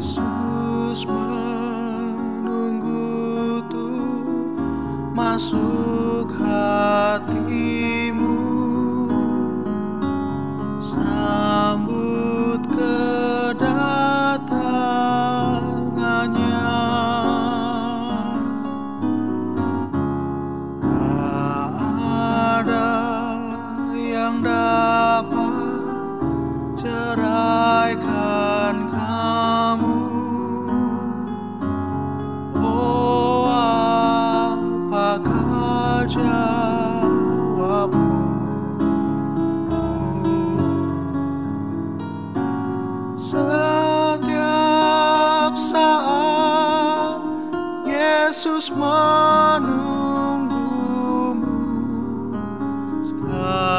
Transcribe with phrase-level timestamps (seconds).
[0.00, 1.04] Yesus
[53.22, 53.69] Uh...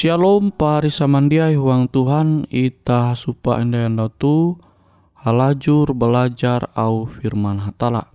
[0.00, 4.56] Shalom pari samandiai huang Tuhan ita supa enda tu
[5.12, 8.08] halajur belajar au firman hatala.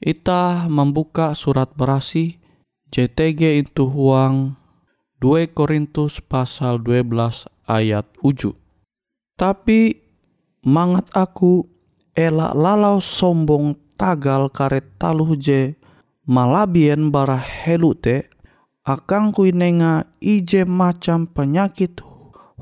[0.00, 2.40] Ita membuka surat berasi
[2.88, 4.56] JTG itu huang
[5.20, 7.04] 2 Korintus pasal 12
[7.68, 8.56] ayat uju.
[9.36, 9.92] Tapi
[10.64, 11.68] mangat aku
[12.16, 15.76] elak lalau sombong tagal karet taluh je
[16.24, 18.32] malabien bara helute
[18.86, 21.98] akang kuinenga ije macam penyakit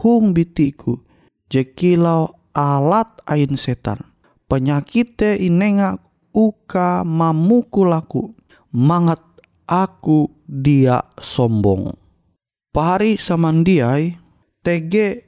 [0.01, 1.05] hung bitiku.
[1.53, 4.01] Je kilau alat ain setan.
[4.49, 6.01] Penyakit te inenga
[6.33, 8.33] uka mamukulaku
[8.73, 9.21] mangat
[9.69, 11.93] aku dia sombong.
[12.75, 14.19] Pahari samandiai
[14.65, 15.23] TG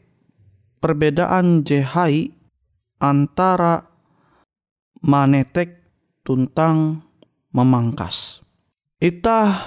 [0.82, 2.32] perbedaan jehai
[2.98, 3.86] antara
[5.04, 5.78] manetek
[6.26, 7.06] tuntang
[7.54, 8.42] memangkas.
[8.98, 9.62] Ita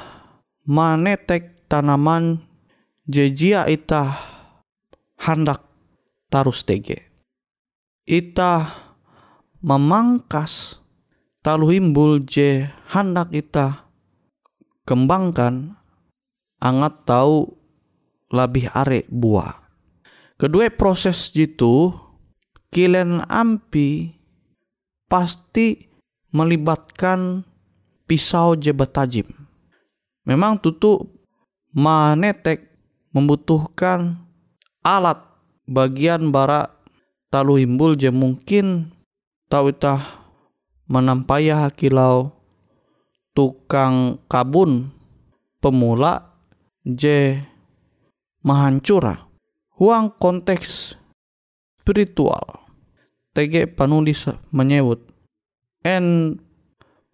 [0.66, 2.44] manetek tanaman
[3.06, 4.18] jejia ita
[5.20, 5.64] hendak
[6.32, 7.00] tarus TG.
[8.10, 8.66] Ita
[9.62, 10.82] memangkas
[11.46, 13.86] talu himbul je hendak ita
[14.88, 15.78] kembangkan
[16.60, 17.54] angat tahu
[18.34, 19.56] lebih are buah.
[20.40, 21.92] Kedua proses jitu
[22.72, 24.16] kilen ampi
[25.10, 25.90] pasti
[26.32, 27.44] melibatkan
[28.06, 29.39] pisau je betajim.
[30.28, 31.00] Memang tutu
[31.74, 32.66] manetek
[33.14, 34.20] membutuhkan
[34.86, 35.22] alat
[35.66, 36.70] bagian bara
[37.30, 38.90] talu himbul je mungkin
[39.50, 40.02] tahu itah
[40.90, 42.34] menampaya kilau
[43.38, 44.90] tukang kabun
[45.62, 46.34] pemula
[46.86, 47.38] je
[48.42, 49.30] mahancura.
[49.80, 51.00] Huang konteks
[51.80, 52.68] spiritual
[53.34, 55.02] TG penulis menyebut
[55.82, 56.36] en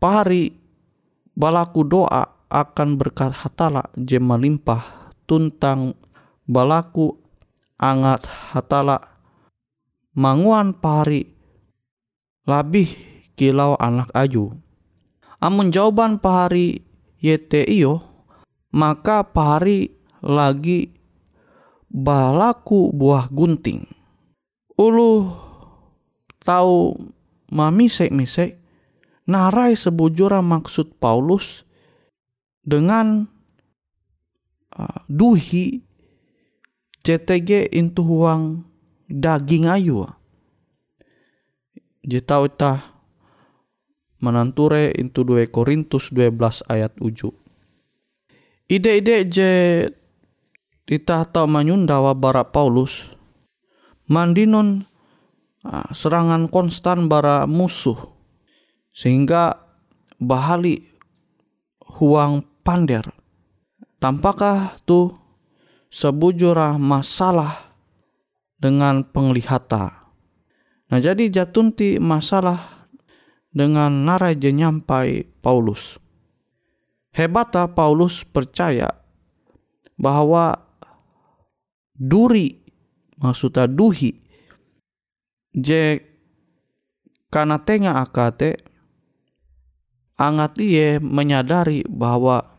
[0.01, 0.51] pahari
[1.31, 5.99] balaku doa akan berkat hatala je melimpah tuntang
[6.47, 7.19] balaku
[7.75, 8.23] angat
[8.55, 9.19] hatala
[10.15, 11.35] manguan pahari
[12.47, 12.87] labih
[13.35, 14.55] kilau anak aju
[15.43, 16.79] amun jawaban pahari
[17.19, 17.99] yete iyo
[18.71, 19.91] maka pahari
[20.23, 20.95] lagi
[21.95, 23.87] balaku buah gunting.
[24.75, 25.31] Ulu
[26.43, 26.99] tahu
[27.49, 28.59] mamisek-misek
[29.25, 31.64] narai sebujura maksud Paulus
[32.65, 33.29] dengan
[34.73, 35.85] uh, duhi
[37.05, 38.65] CTG intu huang
[39.05, 40.09] daging ayu.
[42.01, 42.97] Jitau ta
[44.21, 47.29] menanture intu 2 Korintus 12 ayat 7.
[48.65, 49.51] Ide-ide je
[50.89, 53.09] ditata manyundawa bara Paulus
[54.05, 54.85] mandinon
[55.65, 57.97] uh, serangan konstan bara musuh
[58.93, 59.65] sehingga
[60.21, 60.85] bahali
[61.81, 63.05] huang pander.
[64.01, 65.13] Tampakah tu
[65.93, 67.77] sebujurah masalah
[68.57, 70.09] dengan penglihata?
[70.89, 72.89] Nah jadi jatunti masalah
[73.53, 76.01] dengan narai nyampai Paulus.
[77.15, 78.91] Hebata Paulus percaya
[79.95, 80.59] bahwa
[81.95, 82.59] duri
[83.15, 84.11] maksudnya duhi
[85.55, 86.03] je
[87.31, 88.59] karena tengah akate
[90.19, 90.59] angat
[90.99, 92.54] menyadari bahwa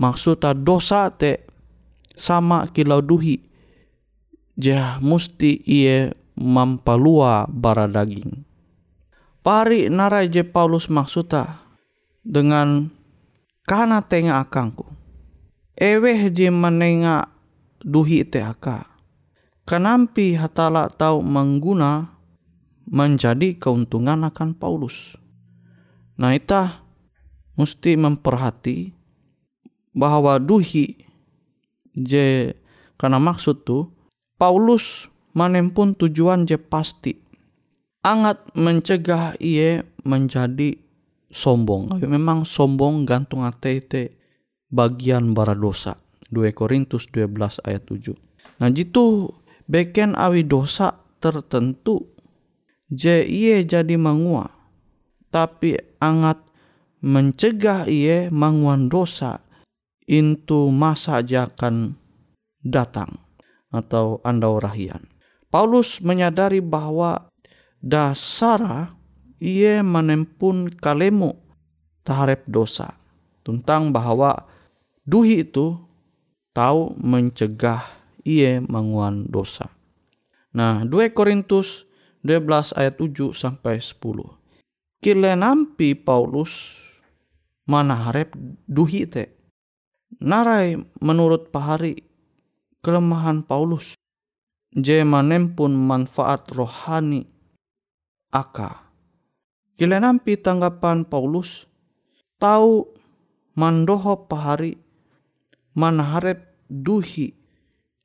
[0.00, 1.44] maksudnya dosa te
[2.16, 3.44] sama kilau duhi
[4.56, 4.74] je
[5.04, 8.40] musti iye mampalua bara daging
[9.44, 11.60] pari narai je Paulus maksudnya
[12.24, 12.88] dengan
[13.68, 14.88] karena tengah akangku
[15.80, 17.32] eweh je menengah
[17.80, 18.84] duhi THK.
[19.64, 22.12] Kenampi hatala tahu mengguna
[22.84, 25.16] menjadi keuntungan akan Paulus.
[26.20, 26.84] Nah itah
[27.56, 28.92] mesti memperhati
[29.94, 30.98] bahwa duhi
[31.94, 32.54] je
[33.00, 33.90] karena maksud tu
[34.40, 37.12] Paulus menempun tujuan je pasti
[38.00, 40.80] angat mencegah ia menjadi
[41.28, 42.00] sombong.
[42.02, 44.16] Memang sombong gantung ate
[44.72, 46.00] bagian bara dosa.
[46.30, 48.14] 2 Korintus 12 ayat 7.
[48.62, 49.34] Nah jitu
[49.66, 52.06] beken awi dosa tertentu
[52.90, 54.50] je iye jadi mangua
[55.30, 56.38] tapi angat
[57.02, 59.42] mencegah iye manguan dosa
[60.10, 61.94] into masa jakan
[62.66, 63.22] datang
[63.70, 65.06] atau andau rahian.
[65.46, 67.30] Paulus menyadari bahwa
[67.78, 68.98] dasara
[69.38, 71.38] ia menempun kalemu
[72.02, 72.98] taharep dosa
[73.46, 74.50] tentang bahwa
[75.06, 75.78] duhi itu
[76.50, 77.86] tahu mencegah
[78.26, 79.70] ia menguan dosa.
[80.50, 81.86] Nah, 2 Korintus
[82.26, 83.96] 12 ayat 7 sampai 10.
[85.00, 86.76] Kile nampi Paulus
[87.64, 88.34] mana harap
[88.68, 89.39] duhi te.
[90.20, 91.96] Narai menurut pahari
[92.84, 93.96] kelemahan Paulus.
[94.70, 97.24] Je manempun manfaat rohani
[98.30, 98.84] aka.
[99.74, 101.64] Kile nampi tanggapan Paulus
[102.36, 102.84] tahu
[103.56, 104.76] mandoho pahari
[105.72, 107.32] mana harap duhi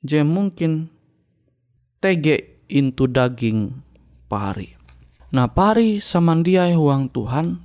[0.01, 0.87] je mungkin
[1.99, 3.75] tege into daging
[4.31, 4.73] pari.
[5.35, 7.59] Nah pari samandiai huang Tuhan.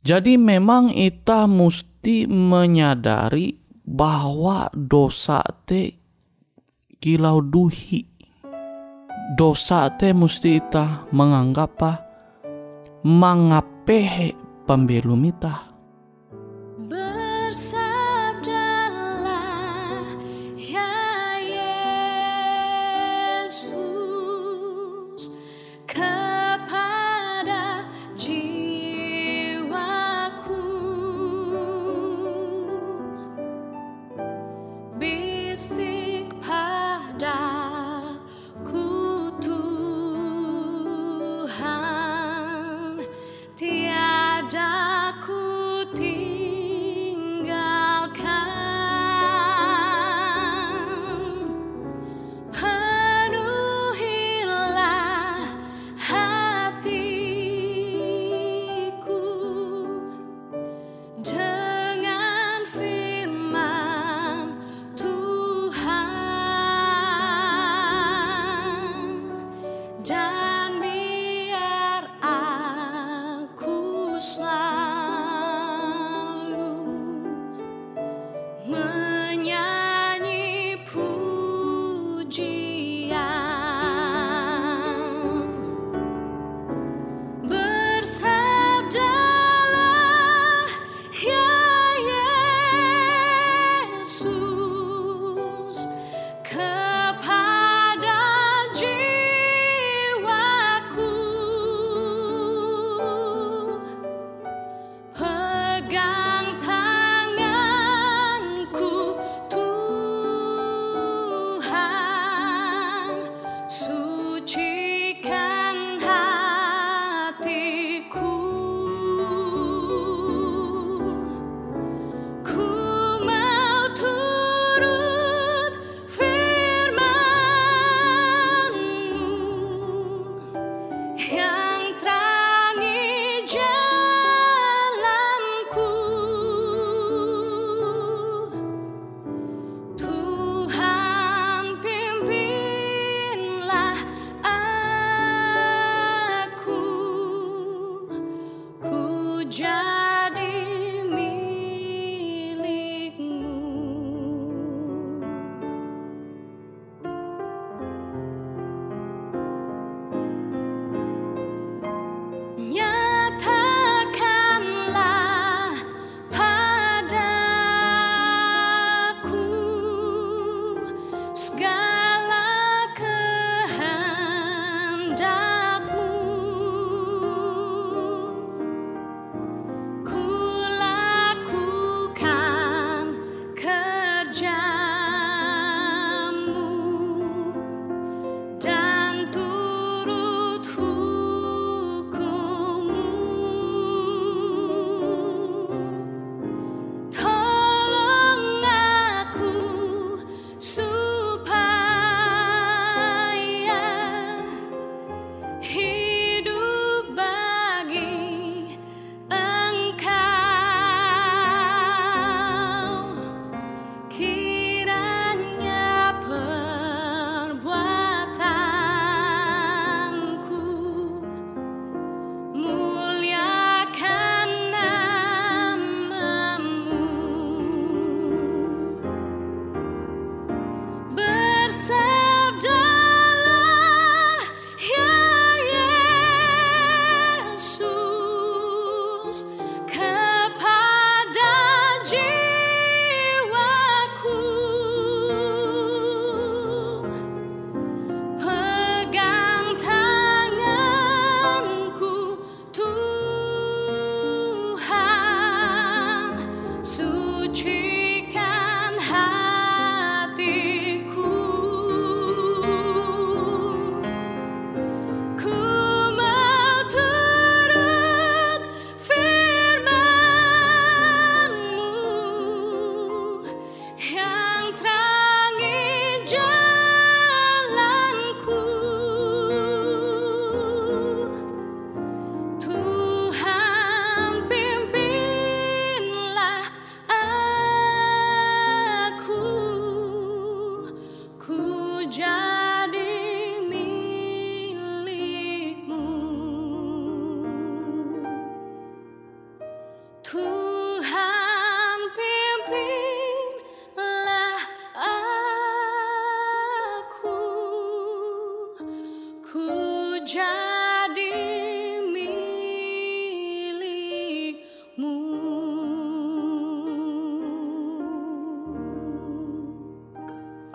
[0.00, 1.44] Jadi memang ita
[2.00, 6.00] mesti menyadari bahwa dosa te
[6.96, 8.08] kilau duhi.
[9.36, 11.76] Dosa te mesti ita menganggap
[13.04, 14.32] mangapehe
[14.64, 15.60] pembelum ita.
[16.88, 17.79] Bersabdalah
[70.10, 70.39] die.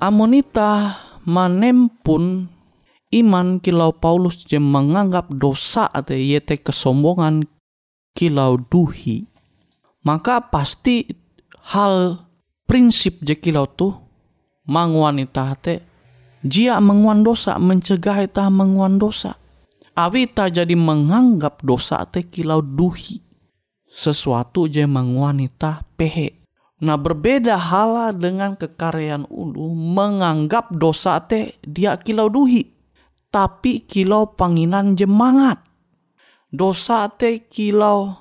[0.06, 2.46] Amonita manempun
[3.10, 7.50] iman kilau Paulus je menganggap dosa atau yete kesombongan
[8.14, 9.26] kilau duhi.
[10.06, 11.10] Maka pasti
[11.74, 12.22] hal
[12.70, 13.98] prinsip je kilau tuh
[14.70, 15.82] manguan ita te
[16.46, 19.34] jia menguan dosa mencegah ita menguan dosa.
[19.98, 23.26] Awi ita jadi menganggap dosa te kilau duhi.
[23.90, 26.45] Sesuatu je menguan ita pehe.
[26.86, 32.62] Nah berbeda hala dengan kekaryaan ulu menganggap dosa te dia kilau duhi.
[33.34, 35.66] Tapi kilau panginan jemangat.
[36.54, 38.14] Dosa te kilau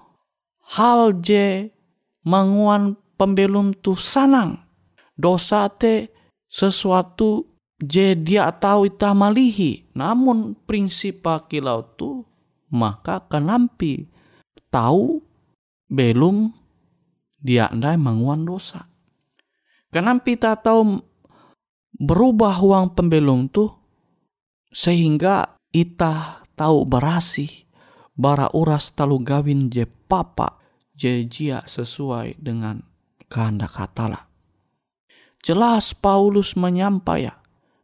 [0.81, 1.69] hal je
[2.25, 4.65] manguan pembelum tu sanang.
[5.13, 6.09] Dosa te
[6.49, 7.45] sesuatu
[7.77, 9.93] je dia tahu ita malihi.
[9.93, 12.25] Namun prinsip kilau tu
[12.73, 14.09] maka kenampi
[14.73, 15.21] tahu
[15.93, 16.64] belum
[17.45, 18.89] dia andai manguan dosa.
[19.93, 20.97] Kenapa kita tahu
[22.01, 23.69] berubah uang pembelum tu
[24.73, 27.69] sehingga ita tahu berasih
[28.17, 30.59] bara uras talu gawin je papa
[30.97, 32.83] je jia sesuai dengan
[33.29, 34.27] kehendak hatala.
[35.45, 37.37] Jelas Paulus menyampaikan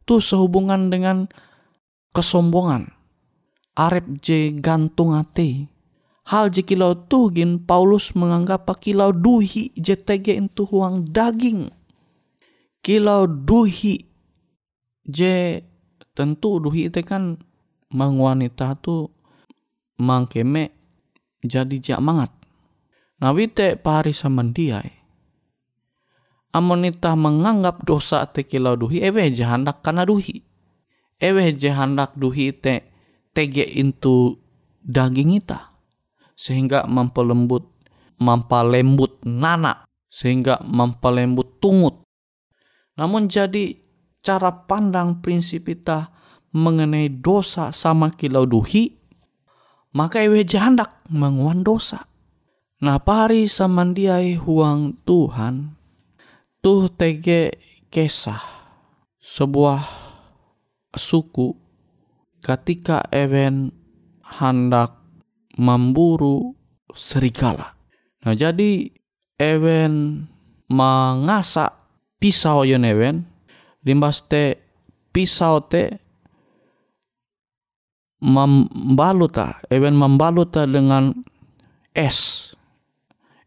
[0.08, 1.30] tu sehubungan dengan
[2.10, 2.90] kesombongan.
[3.78, 5.70] Arep je gantung ate.
[6.28, 11.72] Hal je kilau tu gin Paulus menganggap kilau duhi je tege itu huang daging.
[12.84, 14.04] Kilau duhi
[15.08, 15.64] je
[16.12, 17.40] tentu duhi itu kan
[17.88, 19.08] mangwanita tu
[19.96, 20.70] mangkeme
[21.40, 22.32] jadi jak mangat.
[23.20, 25.00] Nah wite pari samandiai.
[26.50, 30.42] Amonita menganggap dosa te kilau duhi ewe jahandak karena duhi.
[31.20, 32.84] Ewe jahandak duhi te
[33.30, 34.34] tege into
[34.82, 35.69] daging ita
[36.40, 37.68] sehingga mempelembut
[38.16, 42.00] mampalembut nana sehingga mampalembut tungut.
[42.96, 43.76] Namun jadi
[44.24, 46.08] cara pandang prinsip kita
[46.56, 48.96] mengenai dosa sama kilau duhi
[49.92, 52.06] maka ewe jahandak menguan dosa.
[52.80, 55.76] Nah pari samandiai huang Tuhan
[56.64, 57.52] tuh tege
[57.92, 58.40] kesah
[59.20, 59.84] sebuah
[60.96, 61.52] suku
[62.40, 63.76] ketika event
[64.24, 64.99] hendak
[65.58, 66.54] memburu
[66.94, 67.74] serigala.
[68.22, 68.90] Nah jadi
[69.40, 70.28] event
[70.70, 71.72] mengasak
[72.20, 73.24] pisau yon event
[73.82, 74.60] limbas te
[75.10, 75.96] pisau te
[78.20, 81.16] membalut ta event membalut ta dengan
[81.96, 82.52] es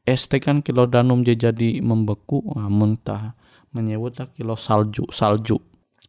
[0.03, 3.37] es te kan kilo danum je jadi membeku nah, muntah
[3.71, 5.61] menyebut kilo salju salju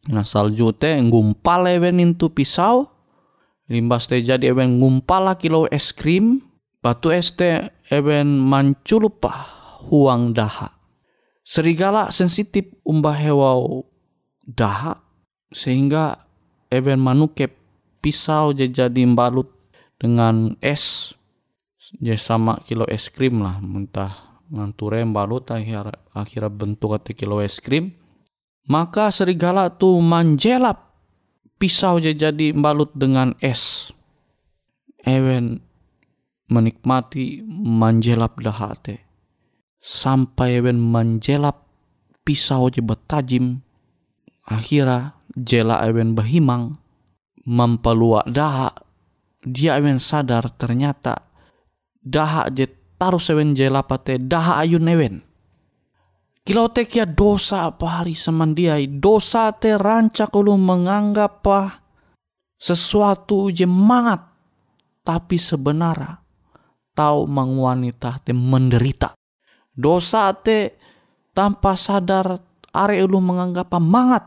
[0.09, 2.93] nah salju te ngumpal event itu pisau
[3.68, 6.44] limbas te jadi event ngumpal kilo es krim
[6.85, 9.24] batu es te event manculup
[9.88, 10.72] huang daha.
[11.44, 13.85] Serigala sensitif umbah hewau
[14.44, 15.00] daha
[15.53, 16.24] sehingga
[16.72, 17.53] event manukep
[18.00, 19.48] pisau jadi balut
[20.00, 21.12] dengan es
[22.00, 23.61] je sama kilo es krim lah.
[23.61, 27.92] Mentah nganture balut akhir akhirnya bentuk kilo es krim.
[28.64, 30.84] Maka serigala tu manjelap
[31.64, 33.88] pisau je jadi balut dengan es.
[35.00, 35.64] Ewen
[36.53, 39.00] menikmati manjelap dahate
[39.81, 41.64] sampai ewen manjelap
[42.20, 43.64] pisau je betajim
[44.44, 46.77] akhirnya jela ewen behimang
[47.48, 48.85] mempeluak dahak
[49.44, 51.33] dia ewen sadar ternyata
[52.05, 52.68] dahak je
[53.00, 55.14] taruh sewen jelapate dahak ayun ewen
[56.44, 61.40] Kilau te kia dosa apa hari semandiai dosa te rancak ulu menganggap
[62.61, 64.20] sesuatu je mangat
[65.00, 66.20] tapi sebenarnya
[66.92, 69.16] tahu mang wanita te menderita
[69.72, 70.76] dosa te
[71.33, 72.37] tanpa sadar
[72.76, 74.24] are ulu menganggap apa mangat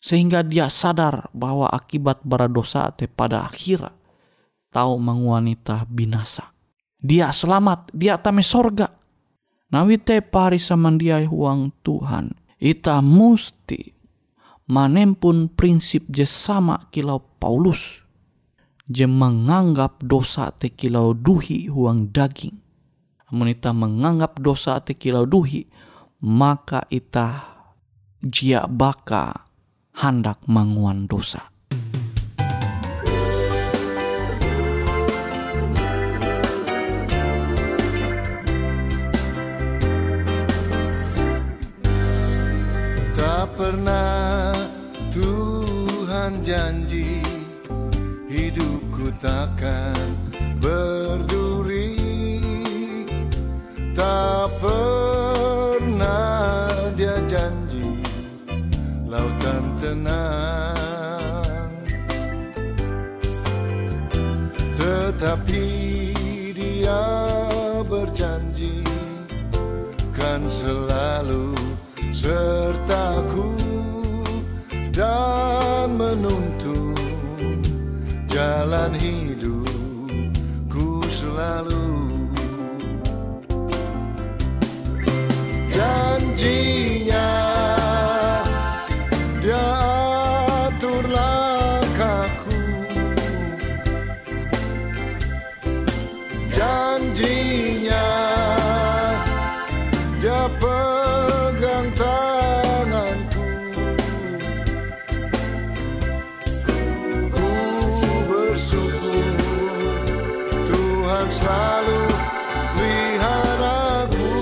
[0.00, 3.84] sehingga dia sadar bahwa akibat dosa te pada akhir
[4.74, 4.98] tahu
[5.30, 6.50] wanita binasa.
[6.98, 9.03] Dia selamat, dia tame sorga.
[9.72, 12.34] Nawi te pari samandiai huang Tuhan.
[12.60, 13.92] Ita musti
[14.68, 18.00] manempun prinsip je sama kilau Paulus.
[18.84, 22.60] Je menganggap dosa te kilau duhi huang daging.
[23.32, 25.64] Namun ita menganggap dosa te kilau duhi,
[26.20, 27.56] maka ita
[28.20, 29.48] jia baka
[29.96, 31.53] hendak manguan dosa.
[43.44, 44.56] Tak pernah
[45.12, 47.20] Tuhan janji
[48.24, 49.92] hidupku takkan
[50.64, 51.92] berduri.
[53.92, 56.08] Tak pernah
[56.96, 58.00] dia janji
[59.04, 61.68] lautan tenang.
[64.72, 65.68] Tetapi
[66.56, 67.04] dia
[67.84, 68.80] berjanji
[70.16, 71.52] kan selalu
[72.14, 72.53] sertaku
[111.34, 112.02] selalu
[112.78, 114.34] lihat aku.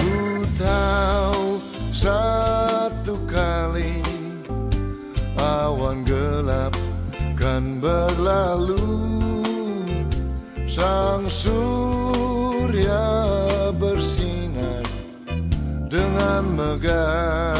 [0.00, 0.16] Ku
[0.56, 1.60] tahu
[1.92, 4.00] satu kali
[5.36, 6.72] awan gelap
[7.36, 8.80] kan berlalu.
[10.68, 13.04] Sang surya
[13.76, 14.84] bersinar
[15.88, 17.57] dengan megah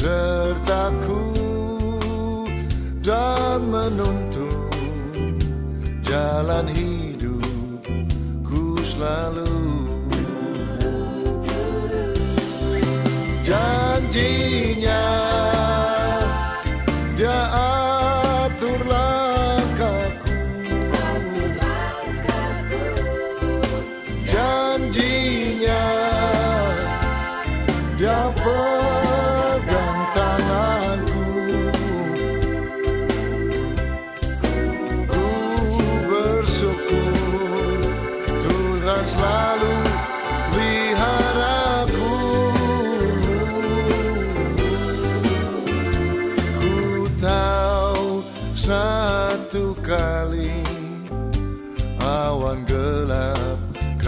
[0.00, 1.28] sertaku
[3.04, 5.36] dan menuntun
[6.00, 9.59] jalan hidupku selalu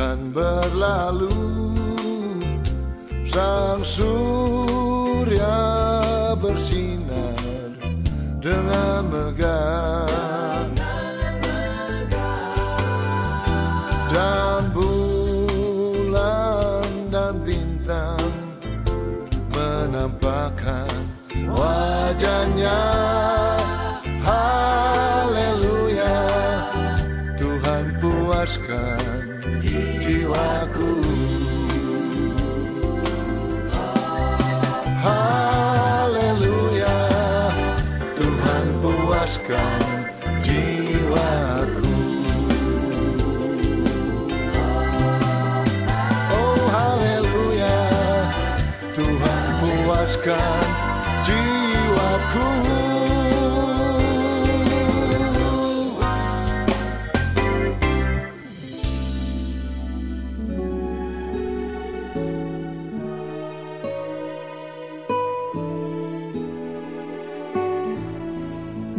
[0.02, 1.30] kan berlalu.
[3.22, 5.62] Sang surya
[6.42, 7.38] bersinar
[8.42, 10.10] dengan megah.
[14.10, 15.70] Dan bulan
[17.08, 18.28] dan bintang
[19.54, 20.90] menampakkan
[21.48, 22.91] wajahnya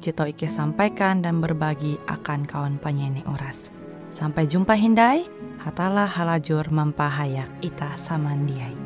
[0.00, 3.72] Jito Ike sampaikan dan berbagi akan kawan penyanyi oras.
[4.12, 5.24] Sampai jumpa Hindai,
[5.60, 8.76] hatalah halajur mempahayak ita samandiai.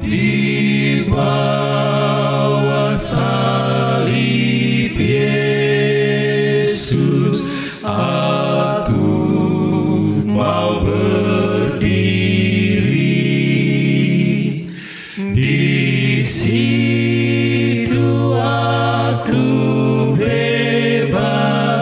[0.00, 7.44] Di bawah salib Yesus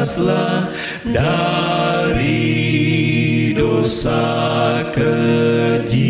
[0.09, 0.73] bebaslah
[1.05, 2.33] dari
[3.53, 6.09] dosa keji